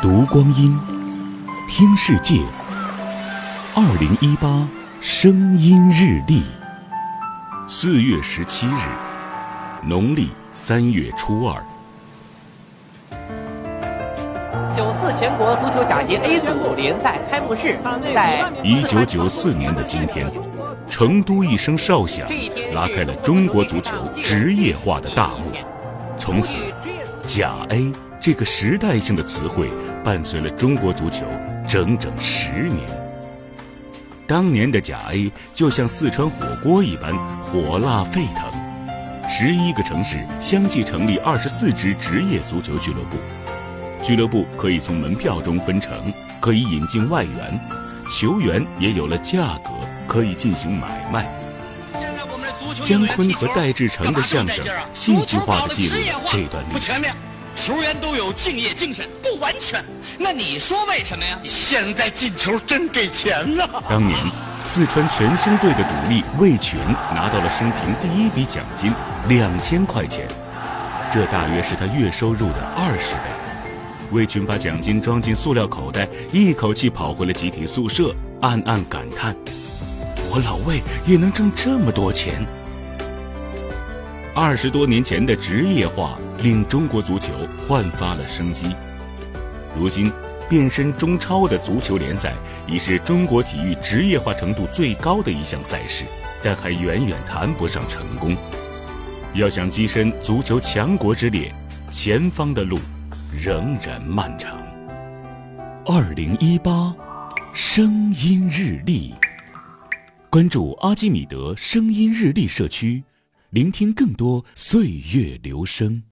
[0.00, 0.78] 读光阴，
[1.66, 2.40] 听世界。
[3.74, 4.64] 二零一八
[5.00, 6.44] 声音日历，
[7.66, 8.88] 四月十七日，
[9.82, 11.60] 农历三月初二。
[14.76, 17.76] 九四全国足球甲级 A 组联赛开幕式
[18.14, 20.30] 在一九九四年的今天，
[20.88, 22.24] 成都一声哨响，
[22.72, 25.52] 拉开了中国足球职业化的大幕。
[26.16, 26.56] 从此，
[27.26, 29.70] 甲 A 这个时代性的词汇
[30.04, 31.24] 伴随了中国足球
[31.68, 32.84] 整整十年。
[34.26, 38.52] 当年的甲 A 就像四川火锅一般火辣沸腾，
[39.30, 43.16] 十一个城市相继成立二十四支职业足球俱乐部，
[44.02, 47.60] 俱乐部可以从门票中分成，可以引进外援，
[48.10, 49.70] 球员也有了价格，
[50.06, 51.26] 可以进行买卖。
[52.82, 55.94] 姜昆和戴志诚的相声，戏剧化的记录
[56.30, 56.92] 这段历史。
[57.64, 59.84] 球员都有敬业精神，不完全。
[60.18, 61.38] 那你说为什么呀？
[61.44, 63.84] 现在进球真给钱了。
[63.88, 64.18] 当年，
[64.64, 66.80] 四川全兴队的主力魏群
[67.14, 68.90] 拿到了生平第一笔奖金
[69.28, 70.26] 两千块钱，
[71.12, 73.20] 这大约是他月收入的二十倍。
[74.12, 79.36] 魏群把奖金装进塑料口袋，一口气跑回了集体宿舍，暗暗感叹
[80.32, 82.46] ：“我老魏也能挣这么多钱。”
[84.40, 87.32] 二十多年前的职业化令中国足球
[87.66, 88.68] 焕发了生机。
[89.76, 90.12] 如今，
[90.48, 92.32] 变身中超的足球联赛
[92.68, 96.04] 已是中国体育职业化程度最高的一项赛事，
[96.40, 98.36] 但还远远谈不上成功。
[99.34, 101.52] 要想跻身足球强国之列，
[101.90, 102.78] 前方的路
[103.32, 104.56] 仍然漫长。
[105.84, 106.94] 二零一八，
[107.52, 109.12] 声音日历，
[110.30, 113.02] 关注阿基米德声音日历社区。
[113.50, 116.02] 聆听更多岁月流声。